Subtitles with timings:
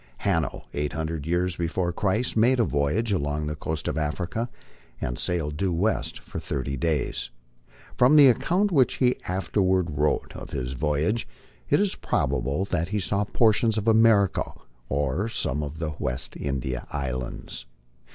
[0.21, 4.49] Hanno, eight hundred years before Christ, made a voyage along the coast of Africa,
[4.99, 7.29] and sailed due west for thirty days.
[7.95, 11.27] From the account which he afterward wrote of his voyage,
[11.69, 14.53] it is probable that he saw portions of America
[14.89, 17.67] or some of the West India islands.